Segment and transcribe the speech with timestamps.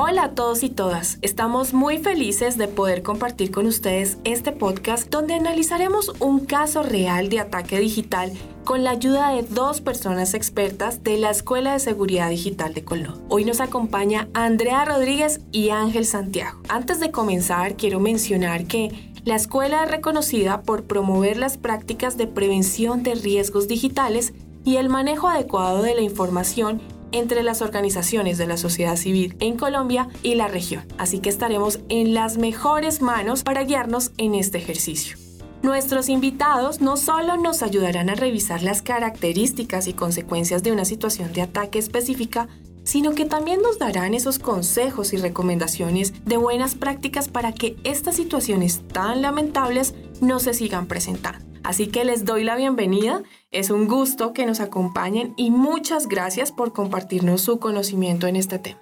[0.00, 5.10] Hola a todos y todas, estamos muy felices de poder compartir con ustedes este podcast
[5.10, 8.30] donde analizaremos un caso real de ataque digital
[8.62, 13.20] con la ayuda de dos personas expertas de la Escuela de Seguridad Digital de Colón.
[13.28, 16.60] Hoy nos acompaña Andrea Rodríguez y Ángel Santiago.
[16.68, 22.28] Antes de comenzar, quiero mencionar que la escuela es reconocida por promover las prácticas de
[22.28, 24.32] prevención de riesgos digitales
[24.64, 26.80] y el manejo adecuado de la información
[27.12, 31.80] entre las organizaciones de la sociedad civil en Colombia y la región, así que estaremos
[31.88, 35.16] en las mejores manos para guiarnos en este ejercicio.
[35.62, 41.32] Nuestros invitados no solo nos ayudarán a revisar las características y consecuencias de una situación
[41.32, 42.48] de ataque específica,
[42.84, 48.16] sino que también nos darán esos consejos y recomendaciones de buenas prácticas para que estas
[48.16, 51.44] situaciones tan lamentables no se sigan presentando.
[51.64, 56.52] Así que les doy la bienvenida, es un gusto que nos acompañen y muchas gracias
[56.52, 58.80] por compartirnos su conocimiento en este tema.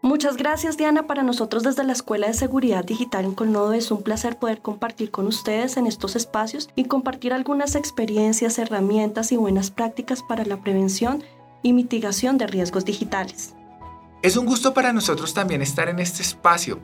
[0.00, 4.02] Muchas gracias Diana, para nosotros desde la Escuela de Seguridad Digital en Colnodo es un
[4.02, 9.70] placer poder compartir con ustedes en estos espacios y compartir algunas experiencias, herramientas y buenas
[9.70, 11.24] prácticas para la prevención
[11.62, 13.54] y mitigación de riesgos digitales.
[14.22, 16.78] Es un gusto para nosotros también estar en este espacio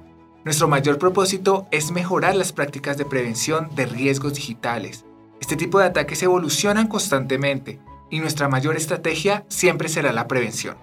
[0.44, 5.06] nuestro mayor propósito es mejorar las prácticas de prevención de riesgos digitales.
[5.44, 7.78] Este tipo de ataques evolucionan constantemente
[8.08, 10.78] y nuestra mayor estrategia siempre será la prevención.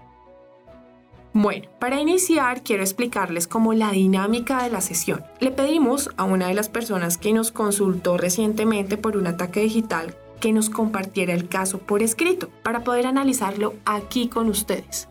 [1.34, 5.24] Bueno, para iniciar quiero explicarles cómo la dinámica de la sesión.
[5.40, 10.16] Le pedimos a una de las personas que nos consultó recientemente por un ataque digital
[10.40, 15.08] que nos compartiera el caso por escrito para poder analizarlo aquí con ustedes.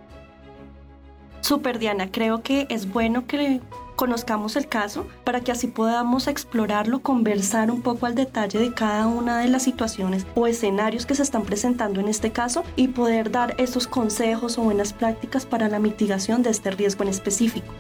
[1.41, 3.61] Super Diana, creo que es bueno que
[4.01, 9.07] conozcamos el caso para que así podamos explorarlo, conversar un poco al detalle de cada
[9.07, 13.31] una de las situaciones o escenarios que se están presentando en este caso y poder
[13.31, 17.71] dar esos consejos o buenas prácticas para la mitigación de este riesgo en específico.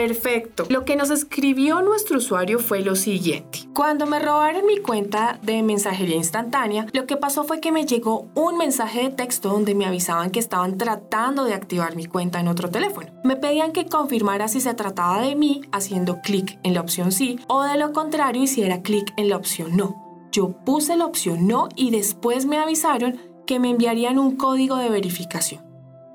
[0.00, 0.64] Perfecto.
[0.70, 3.68] Lo que nos escribió nuestro usuario fue lo siguiente.
[3.74, 8.30] Cuando me robaron mi cuenta de mensajería instantánea, lo que pasó fue que me llegó
[8.34, 12.48] un mensaje de texto donde me avisaban que estaban tratando de activar mi cuenta en
[12.48, 13.10] otro teléfono.
[13.24, 17.38] Me pedían que confirmara si se trataba de mí haciendo clic en la opción sí
[17.46, 20.28] o de lo contrario hiciera clic en la opción no.
[20.32, 24.88] Yo puse la opción no y después me avisaron que me enviarían un código de
[24.88, 25.62] verificación.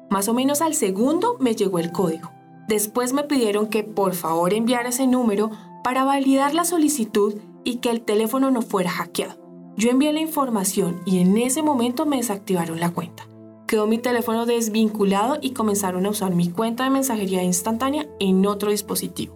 [0.10, 2.35] Más o menos al segundo me llegó el código.
[2.68, 5.52] Después me pidieron que por favor enviara ese número
[5.84, 9.36] para validar la solicitud y que el teléfono no fuera hackeado.
[9.78, 13.28] Yo envié la información y en ese momento me desactivaron la cuenta.
[13.68, 18.72] Quedó mi teléfono desvinculado y comenzaron a usar mi cuenta de mensajería instantánea en otro
[18.72, 19.36] dispositivo.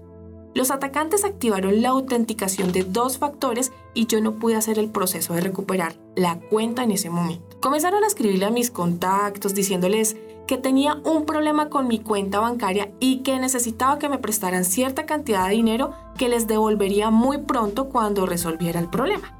[0.55, 5.33] Los atacantes activaron la autenticación de dos factores y yo no pude hacer el proceso
[5.33, 7.59] de recuperar la cuenta en ese momento.
[7.59, 10.17] Comenzaron a escribirle a mis contactos diciéndoles
[10.49, 15.05] que tenía un problema con mi cuenta bancaria y que necesitaba que me prestaran cierta
[15.05, 19.37] cantidad de dinero que les devolvería muy pronto cuando resolviera el problema.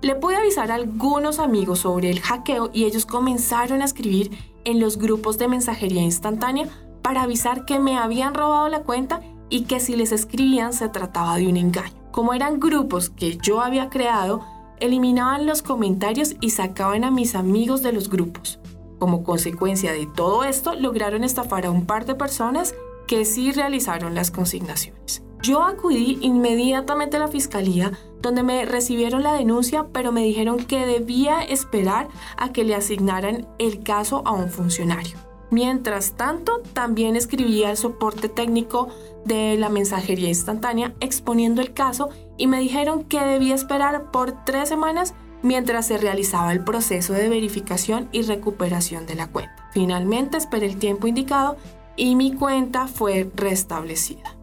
[0.00, 4.80] Le pude avisar a algunos amigos sobre el hackeo y ellos comenzaron a escribir en
[4.80, 6.66] los grupos de mensajería instantánea
[7.02, 9.20] para avisar que me habían robado la cuenta
[9.50, 11.92] y que si les escribían se trataba de un engaño.
[12.10, 14.40] Como eran grupos que yo había creado,
[14.80, 18.58] eliminaban los comentarios y sacaban a mis amigos de los grupos.
[18.98, 22.74] Como consecuencia de todo esto, lograron estafar a un par de personas
[23.06, 25.22] que sí realizaron las consignaciones.
[25.40, 30.84] Yo acudí inmediatamente a la fiscalía donde me recibieron la denuncia, pero me dijeron que
[30.84, 35.16] debía esperar a que le asignaran el caso a un funcionario.
[35.50, 38.88] Mientras tanto, también escribí al soporte técnico
[39.24, 44.68] de la mensajería instantánea exponiendo el caso y me dijeron que debía esperar por tres
[44.68, 49.70] semanas mientras se realizaba el proceso de verificación y recuperación de la cuenta.
[49.72, 51.56] Finalmente esperé el tiempo indicado
[51.96, 54.38] y mi cuenta fue restablecida.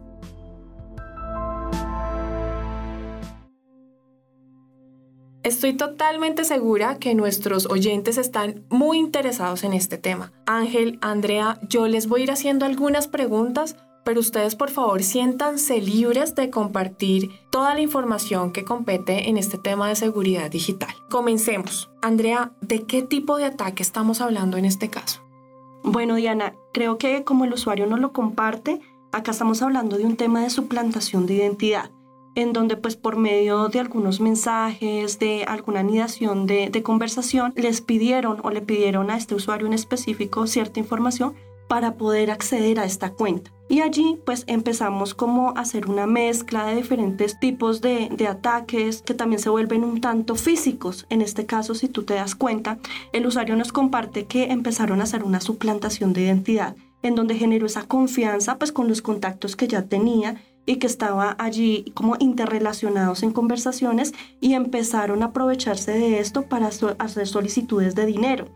[5.46, 10.32] Estoy totalmente segura que nuestros oyentes están muy interesados en este tema.
[10.44, 13.76] Ángel, Andrea, yo les voy a ir haciendo algunas preguntas
[14.06, 19.58] pero ustedes por favor siéntanse libres de compartir toda la información que compete en este
[19.58, 20.94] tema de seguridad digital.
[21.10, 21.90] Comencemos.
[22.02, 25.22] Andrea, ¿de qué tipo de ataque estamos hablando en este caso?
[25.82, 28.80] Bueno, Diana, creo que como el usuario no lo comparte,
[29.10, 31.90] acá estamos hablando de un tema de suplantación de identidad
[32.36, 37.80] en donde pues por medio de algunos mensajes, de alguna anidación de, de, conversación, les
[37.80, 41.34] pidieron o le pidieron a este usuario en específico cierta información
[41.68, 43.50] para poder acceder a esta cuenta.
[43.68, 49.14] Y allí pues empezamos como a hacer una mezcla de diferentes tipos de, ataques que
[49.14, 51.06] también se vuelven un tanto físicos.
[51.10, 52.78] En este caso, si tú te das cuenta,
[53.12, 57.66] el usuario nos comparte que empezaron a hacer una suplantación de identidad en donde generó
[57.66, 63.22] esa confianza pues con los contactos que ya tenía y que estaba allí como interrelacionados
[63.22, 68.48] en conversaciones y empezaron a aprovecharse de esto para hacer solicitudes de dinero.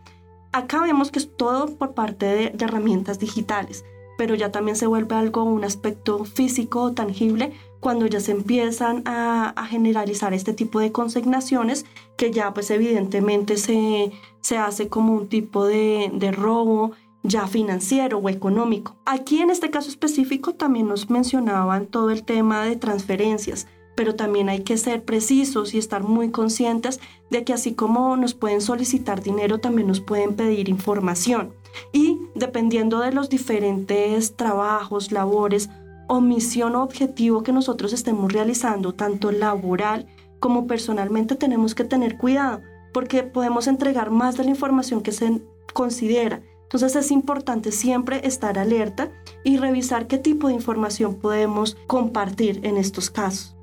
[0.52, 3.84] Acá vemos que es todo por parte de, herramientas digitales,
[4.18, 9.54] pero ya también se vuelve algo, un aspecto físico tangible cuando ya se empiezan a,
[9.68, 11.86] generalizar este tipo de consignaciones
[12.16, 14.10] que ya pues evidentemente se,
[14.40, 16.92] se hace como un tipo de, de robo
[17.22, 18.96] ya financiero o económico.
[19.06, 23.68] Aquí en este caso específico también nos mencionaban todo el tema de transferencias,
[24.00, 28.32] pero también hay que ser precisos y estar muy conscientes de que así como nos
[28.32, 31.52] pueden solicitar dinero, también nos pueden pedir información.
[31.92, 35.68] Y dependiendo de los diferentes trabajos, labores
[36.08, 40.06] o misión o objetivo que nosotros estemos realizando, tanto laboral
[40.38, 42.62] como personalmente, tenemos que tener cuidado
[42.94, 45.42] porque podemos entregar más de la información que se
[45.74, 49.10] considera entonces es importante siempre estar alerta
[49.42, 53.56] y revisar qué tipo de información podemos compartir en estos casos.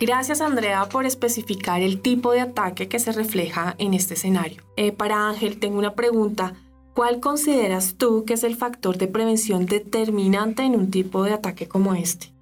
[0.00, 4.62] Gracias Andrea por especificar el tipo de ataque que se refleja en este escenario.
[4.76, 6.54] Eh, para Ángel tengo una pregunta.
[6.94, 11.68] ¿Cuál consideras tú que es el factor de prevención determinante en un tipo de ataque
[11.68, 12.32] como este?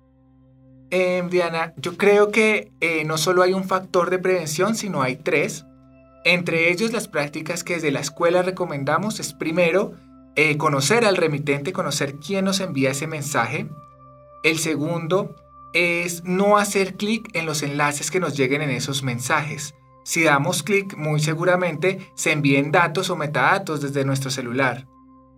[0.91, 5.17] Eh, Diana, yo creo que eh, no solo hay un factor de prevención, sino hay
[5.17, 5.65] tres.
[6.25, 9.95] Entre ellos, las prácticas que desde la escuela recomendamos es primero
[10.37, 13.69] eh, conocer al remitente, conocer quién nos envía ese mensaje.
[14.43, 15.35] El segundo
[15.73, 19.75] es no hacer clic en los enlaces que nos lleguen en esos mensajes.
[20.05, 24.87] Si damos clic, muy seguramente se envíen datos o metadatos desde nuestro celular.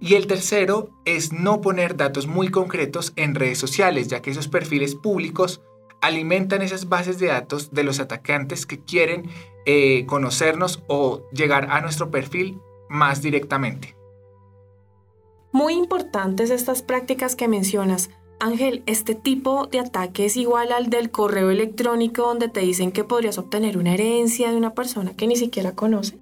[0.01, 4.47] Y el tercero es no poner datos muy concretos en redes sociales, ya que esos
[4.47, 5.63] perfiles públicos
[6.01, 9.29] alimentan esas bases de datos de los atacantes que quieren
[9.67, 13.97] eh, conocernos o llegar a nuestro perfil más directamente.
[15.51, 18.11] Muy importantes estas prácticas que mencionas.
[18.41, 23.03] Ángel, ¿este tipo de ataque es igual al del correo electrónico donde te dicen que
[23.03, 26.19] podrías obtener una herencia de una persona que ni siquiera conoce?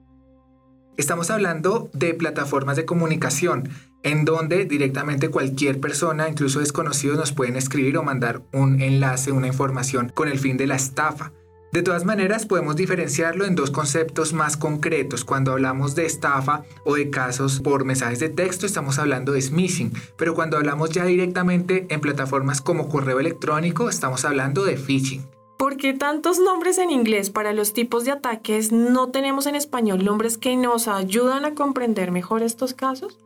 [0.97, 3.69] Estamos hablando de plataformas de comunicación
[4.03, 9.49] en donde directamente cualquier persona, incluso desconocidos, nos pueden escribir o mandar un enlace, una
[9.49, 11.33] información con el fin de la estafa.
[11.77, 15.27] De todas maneras, podemos diferenciarlo en dos conceptos más concretos.
[15.27, 19.93] Cuando hablamos de estafa o de casos por mensajes de texto, estamos hablando de smishing,
[20.17, 25.27] pero cuando hablamos ya directamente en plataformas como correo electrónico, estamos hablando de phishing.
[25.59, 30.03] ¿Por qué tantos nombres en inglés para los tipos de ataques no tenemos en español
[30.03, 33.19] nombres que nos ayudan a comprender mejor estos casos?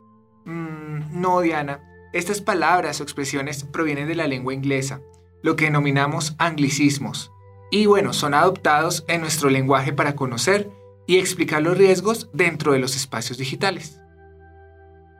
[0.43, 1.79] Mm, no, Diana.
[2.11, 4.99] Estas palabras o expresiones provienen de la lengua inglesa,
[5.41, 7.31] lo que denominamos anglicismos
[7.71, 10.69] y bueno, son adoptados en nuestro lenguaje para conocer
[11.07, 13.99] y explicar los riesgos dentro de los espacios digitales.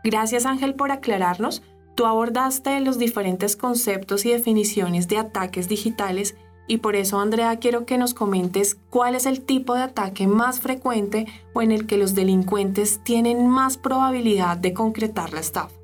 [0.03, 1.63] Gracias Ángel por aclararnos.
[1.95, 6.35] Tú abordaste los diferentes conceptos y definiciones de ataques digitales
[6.67, 10.59] y por eso Andrea quiero que nos comentes cuál es el tipo de ataque más
[10.59, 15.80] frecuente o en el que los delincuentes tienen más probabilidad de concretar la estafa.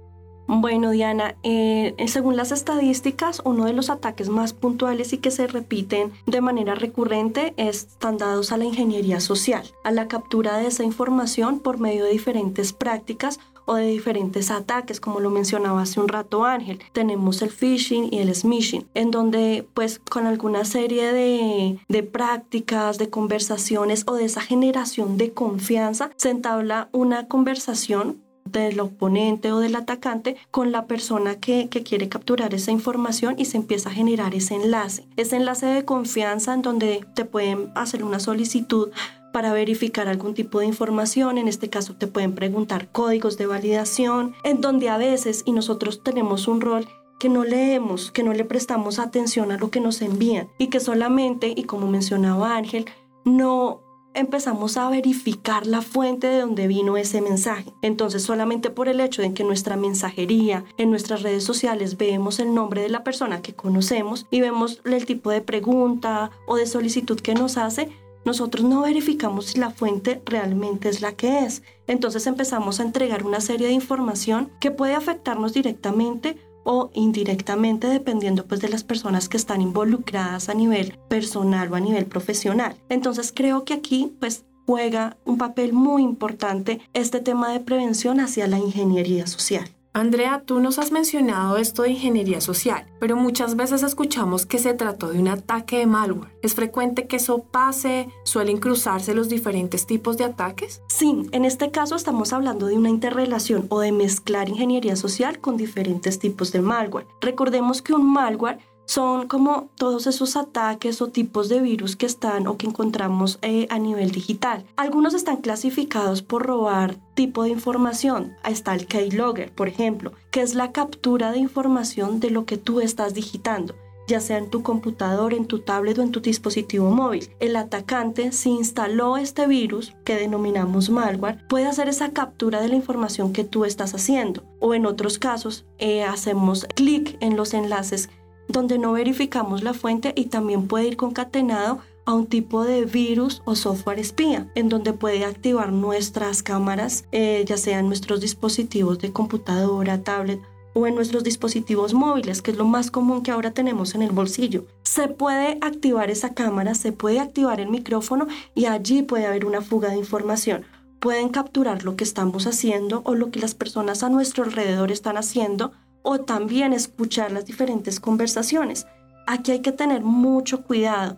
[0.47, 5.45] Bueno, Diana, eh, según las estadísticas, uno de los ataques más puntuales y que se
[5.45, 10.85] repiten de manera recurrente están dados a la ingeniería social, a la captura de esa
[10.85, 16.07] información por medio de diferentes prácticas o de diferentes ataques, como lo mencionaba hace un
[16.07, 16.79] rato Ángel.
[16.93, 22.97] Tenemos el phishing y el smishing, en donde pues con alguna serie de, de prácticas,
[22.97, 29.59] de conversaciones o de esa generación de confianza se entabla una conversación del oponente o
[29.59, 34.33] del atacante con la persona que, quiere capturar esa información y se empieza a generar
[34.33, 35.07] ese enlace.
[35.15, 38.89] Ese enlace de confianza en donde te pueden hacer una solicitud
[39.31, 41.37] para verificar algún tipo de información.
[41.37, 46.03] En este caso te pueden preguntar códigos de validación, en donde a veces, y nosotros
[46.03, 46.87] tenemos un rol
[47.19, 50.79] que no leemos, que no le prestamos atención a lo que nos envían y que
[50.79, 52.85] solamente, y como mencionaba Ángel,
[53.25, 53.86] no
[54.17, 57.71] empezamos a verificar la fuente de donde vino ese mensaje.
[57.81, 62.53] Entonces, solamente por el hecho de que nuestra mensajería, en nuestras redes sociales, vemos el
[62.53, 67.19] nombre de la persona que conocemos y vemos el tipo de pregunta o de solicitud
[67.19, 67.89] que nos hace,
[68.25, 71.63] nosotros no verificamos si la fuente realmente es la que es.
[71.87, 76.37] Entonces empezamos a entregar una serie de información que puede afectarnos directamente
[76.69, 81.79] o indirectamente dependiendo pues de las personas que están involucradas a nivel personal o a
[81.79, 82.75] nivel profesional.
[82.89, 88.47] Entonces creo que aquí pues juega un papel muy importante este tema de prevención hacia
[88.47, 89.76] la ingeniería social.
[89.97, 94.75] Andrea, tú nos has mencionado esto de ingeniería social, pero muchas veces escuchamos que se
[94.75, 96.29] trató de un ataque de malware.
[96.43, 98.07] ¿Es frecuente que eso pase?
[98.23, 100.83] ¿Suelen cruzarse los diferentes tipos de ataques?
[100.87, 105.57] Sí, en este caso estamos hablando de una interrelación o de mezclar ingeniería social con
[105.57, 107.07] diferentes tipos de malware.
[107.19, 112.47] Recordemos que un malware son como todos esos ataques o tipos de virus que están
[112.47, 114.65] o que encontramos eh, a nivel digital.
[114.77, 118.33] Algunos están clasificados por robar tipo de información.
[118.43, 122.79] Está el keylogger, por ejemplo, que es la captura de información de lo que tú
[122.79, 123.75] estás digitando
[124.07, 127.29] ya sea en tu computador, en tu tablet o en tu dispositivo móvil.
[127.39, 132.75] El atacante, si instaló este virus, que denominamos malware, puede hacer esa captura de la
[132.75, 134.43] información que tú estás haciendo.
[134.59, 138.09] O en otros casos, eh, hacemos clic en los enlaces
[138.47, 143.41] donde no verificamos la fuente y también puede ir concatenado a un tipo de virus
[143.43, 149.11] o software espía, en donde puede activar nuestras cámaras, eh, ya sean nuestros dispositivos de
[149.11, 150.39] computadora, tablet
[150.73, 154.11] o en nuestros dispositivos móviles, que es lo más común que ahora tenemos en el
[154.11, 154.67] bolsillo.
[154.83, 159.61] Se puede activar esa cámara, se puede activar el micrófono y allí puede haber una
[159.61, 160.65] fuga de información.
[160.99, 165.17] Pueden capturar lo que estamos haciendo o lo que las personas a nuestro alrededor están
[165.17, 165.73] haciendo
[166.09, 168.87] o también escuchar las diferentes conversaciones.
[169.27, 171.17] Aquí hay que tener mucho cuidado.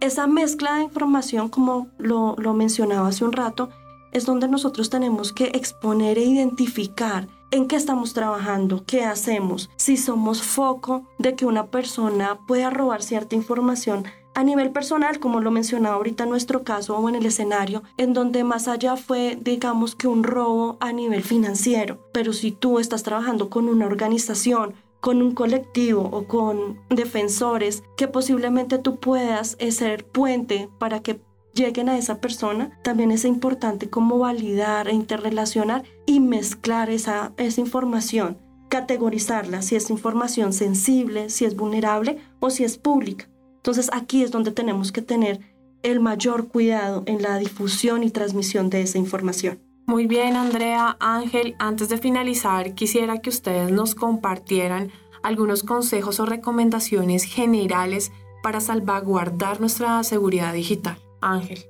[0.00, 3.70] Esa mezcla de información, como lo, lo mencionaba hace un rato,
[4.12, 9.96] es donde nosotros tenemos que exponer e identificar en qué estamos trabajando, qué hacemos, si
[9.96, 14.04] somos foco de que una persona pueda robar cierta información
[14.36, 18.12] a nivel personal, como lo mencionaba ahorita en nuestro caso o en el escenario, en
[18.12, 23.02] donde más allá fue, digamos que un robo a nivel financiero, pero si tú estás
[23.02, 29.72] trabajando con una organización, con un colectivo o con defensores, que posiblemente tú puedas eh,
[29.72, 31.18] ser puente para que
[31.54, 37.62] lleguen a esa persona, también es importante como validar e interrelacionar y mezclar esa, esa
[37.62, 38.36] información,
[38.68, 43.30] categorizarla, si es información sensible, si es vulnerable o si es pública.
[43.66, 45.40] Entonces aquí es donde tenemos que tener
[45.82, 49.58] el mayor cuidado en la difusión y transmisión de esa información.
[49.86, 54.92] Muy bien, Andrea, Ángel, antes de finalizar, quisiera que ustedes nos compartieran
[55.24, 60.98] algunos consejos o recomendaciones generales para salvaguardar nuestra seguridad digital.
[61.20, 61.66] Ángel.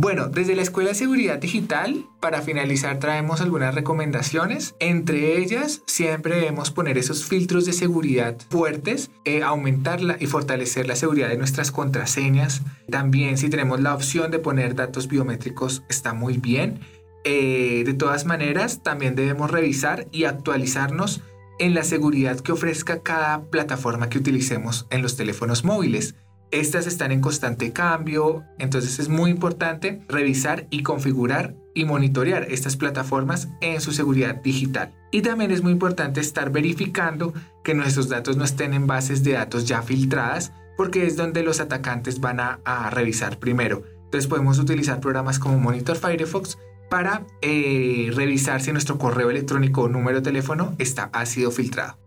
[0.00, 4.76] Bueno, desde la Escuela de Seguridad Digital, para finalizar traemos algunas recomendaciones.
[4.78, 10.94] Entre ellas, siempre debemos poner esos filtros de seguridad fuertes, eh, aumentarla y fortalecer la
[10.94, 12.62] seguridad de nuestras contraseñas.
[12.88, 16.78] También si tenemos la opción de poner datos biométricos, está muy bien.
[17.24, 21.22] Eh, de todas maneras, también debemos revisar y actualizarnos
[21.58, 26.14] en la seguridad que ofrezca cada plataforma que utilicemos en los teléfonos móviles.
[26.50, 32.76] Estas están en constante cambio, entonces es muy importante revisar y configurar y monitorear estas
[32.76, 34.94] plataformas en su seguridad digital.
[35.10, 39.32] Y también es muy importante estar verificando que nuestros datos no estén en bases de
[39.32, 43.82] datos ya filtradas, porque es donde los atacantes van a, revisar primero.
[44.04, 46.56] Entonces podemos utilizar programas como Monitor Firefox
[46.88, 51.98] para eh, revisar si nuestro correo electrónico o número de teléfono está, ha sido filtrado.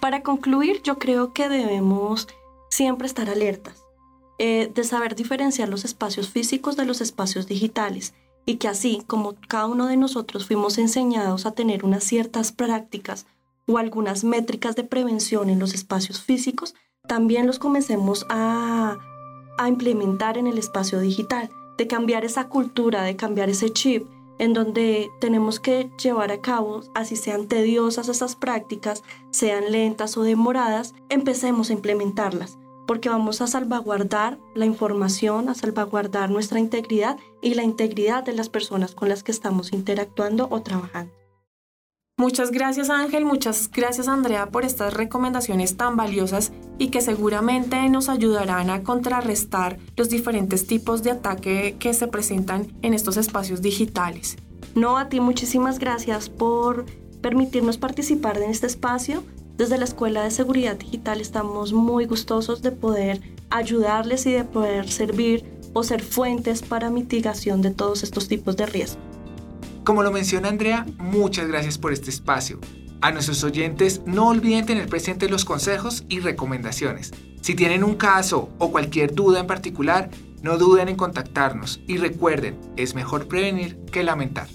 [0.00, 2.28] Para concluir, yo creo que debemos
[2.72, 3.84] siempre estar alertas,
[4.38, 8.14] eh, de saber diferenciar los espacios físicos de los espacios digitales
[8.46, 13.26] y que así como cada uno de nosotros fuimos enseñados a tener unas ciertas prácticas
[13.66, 16.74] o algunas métricas de prevención en los espacios físicos,
[17.06, 18.96] también los comencemos a,
[19.58, 24.06] a implementar en el espacio digital, de cambiar esa cultura, de cambiar ese chip
[24.38, 30.22] en donde tenemos que llevar a cabo, así sean tediosas esas prácticas, sean lentas o
[30.22, 37.54] demoradas, empecemos a implementarlas porque vamos a salvaguardar la información, a salvaguardar nuestra integridad y
[37.54, 41.12] la integridad de las personas con las que estamos interactuando o trabajando.
[42.18, 48.08] Muchas gracias Ángel, muchas gracias Andrea por estas recomendaciones tan valiosas y que seguramente nos
[48.08, 54.36] ayudarán a contrarrestar los diferentes tipos de ataque que se presentan en estos espacios digitales.
[54.74, 56.86] No, a ti muchísimas gracias por
[57.22, 59.24] permitirnos participar en este espacio
[59.56, 64.90] desde la Escuela de Seguridad Digital estamos muy gustosos de poder ayudarles y de poder
[64.90, 69.02] servir o ser fuentes para mitigación de todos estos tipos de riesgos.
[69.84, 72.60] Como lo menciona Andrea, muchas gracias por este espacio.
[73.00, 77.10] A nuestros oyentes no olviden tener presentes los consejos y recomendaciones.
[77.40, 80.08] Si tienen un caso o cualquier duda en particular,
[80.42, 84.46] no duden en contactarnos y recuerden, es mejor prevenir que lamentar.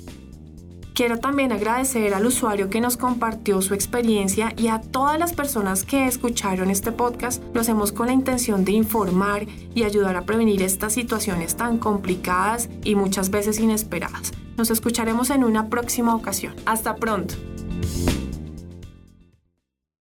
[0.98, 5.84] Quiero también agradecer al usuario que nos compartió su experiencia y a todas las personas
[5.84, 7.44] que escucharon este podcast.
[7.54, 12.68] Lo hacemos con la intención de informar y ayudar a prevenir estas situaciones tan complicadas
[12.84, 14.32] y muchas veces inesperadas.
[14.58, 16.56] Nos escucharemos en una próxima ocasión.
[16.66, 17.36] Hasta pronto.